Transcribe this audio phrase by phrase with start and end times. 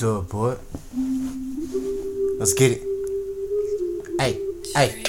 [0.00, 0.56] It, boy.
[2.38, 2.82] Let's get it.
[4.18, 4.38] Hey,
[4.74, 5.02] hey.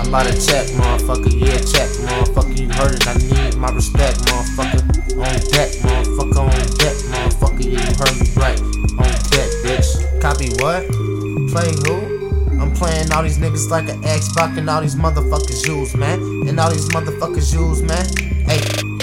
[0.00, 1.32] I'm about to check, motherfucker.
[1.40, 2.58] Yeah, check, motherfucker.
[2.58, 3.06] You heard it.
[3.06, 4.82] I need my respect, motherfucker.
[5.18, 6.38] On deck, motherfucker.
[6.38, 7.64] On deck, motherfucker.
[7.64, 8.60] Yeah, you heard me right.
[8.98, 10.20] On deck, bitch.
[10.20, 10.86] Copy what?
[11.52, 12.60] Play who?
[12.60, 16.20] I'm playing all these niggas like an Xbox and all these motherfuckers use, man.
[16.48, 18.06] And all these motherfuckers use, man.
[18.46, 18.60] Hey,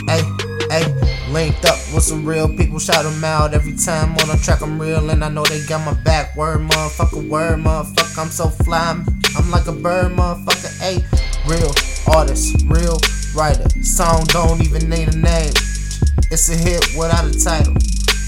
[0.07, 1.09] hey, hey.
[1.29, 4.63] Linked up with some real people, shout them out every time on a track.
[4.63, 6.35] I'm real and I know they got my back.
[6.35, 8.17] Word, motherfucker, word, motherfucker.
[8.17, 8.99] I'm so fly,
[9.37, 10.73] I'm like a bird, motherfucker.
[10.81, 11.05] Hey,
[11.45, 11.69] real
[12.17, 12.97] artist, real
[13.37, 13.69] writer.
[13.83, 15.53] Song don't even need a name.
[16.33, 17.77] It's a hit without a title.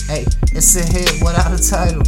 [0.05, 0.21] Hey,
[0.53, 2.03] it's a hit without a title.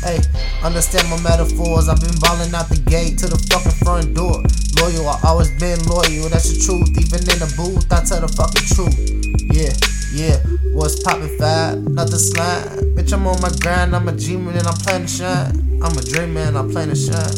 [0.00, 0.20] Hey,
[0.64, 1.90] understand my metaphors.
[1.90, 4.40] I've been balling out the gate to the fucking front door.
[4.80, 6.32] Loyal, I always been loyal.
[6.32, 6.88] That's the truth.
[6.96, 9.29] Even in the booth, I tell the fucking truth.
[9.50, 9.72] Yeah.
[10.12, 10.38] Yeah,
[10.74, 11.78] what's poppin' five?
[11.78, 12.66] Nothing slime.
[12.96, 13.94] Bitch, I'm on my grind.
[13.94, 15.78] I'm a dreamer and I'm to shine.
[15.80, 17.30] I'm a dreamer and I'm to shine.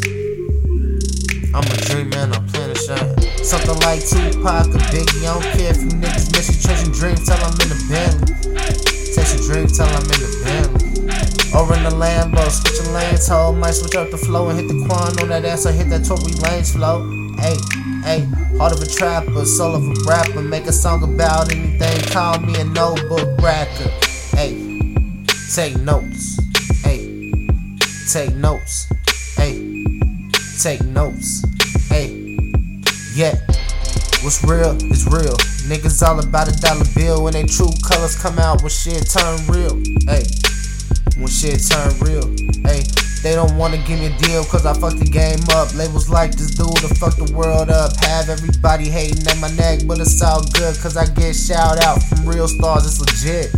[1.53, 3.45] I'm a dreamer and I'm to shine.
[3.45, 5.21] Something like Tupac or Biggie.
[5.21, 7.27] I don't care if you niggas miss your chasing dreams.
[7.29, 8.57] Tell I'm in the Bentley.
[9.13, 9.77] Chase your dreams.
[9.77, 10.93] Tell I'm in the Bentley.
[11.53, 14.83] Or in the Lambo, switching lanes, hold might switch up the flow and hit the
[14.89, 15.67] quan on that ass.
[15.67, 17.05] I hit that Tory Lanez flow.
[17.37, 17.61] Hey,
[18.03, 18.27] hey,
[18.59, 20.43] heart of a trapper, soul of a rapper.
[20.43, 23.89] Make a song about anything, call me a notebook cracker.
[24.37, 24.55] Hey,
[25.55, 26.39] take notes.
[26.83, 27.31] Hey,
[28.11, 28.87] take notes.
[29.37, 29.85] Hey,
[30.61, 31.45] take notes.
[31.89, 32.37] Hey,
[33.15, 33.35] yeah.
[34.23, 35.37] What's real is real.
[35.67, 39.39] Niggas all about a dollar bill when they true colors come out when shit turn
[39.49, 39.75] real.
[40.07, 40.23] Hey,
[41.17, 42.27] when shit turn real.
[42.65, 42.83] Hey,
[43.23, 45.75] they don't wanna give me a deal cause I fucked the game up.
[45.75, 47.97] Labels like this dude to fuck the world up.
[48.05, 52.03] Have everybody hating at my neck, but it's all good cause I get shout out
[52.03, 52.87] from real stars.
[52.87, 53.51] It's legit.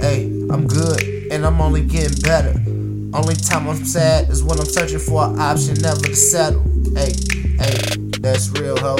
[0.00, 2.54] Hey, I'm good and I'm only getting better.
[3.12, 6.62] Only time I'm sad is when I'm searching for an option never to settle.
[6.94, 7.12] Hey,
[7.58, 7.74] hey,
[8.20, 8.96] that's real, ho.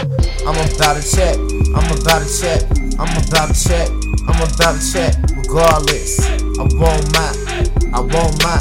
[0.46, 1.36] I'm about to check,
[1.74, 2.62] I'm about to check,
[2.98, 3.88] I'm about to check,
[4.26, 6.20] I'm about to check, regardless.
[6.26, 7.29] I want my,
[8.00, 8.56] I want my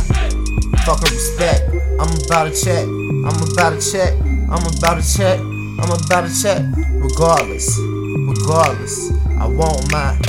[0.84, 1.72] fucking respect.
[1.98, 4.14] I'm about to check, I'm about to check,
[4.52, 9.14] I'm about to check, I'm about to check, regardless, regardless.
[9.40, 10.20] I want my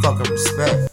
[0.00, 0.80] fucking respect.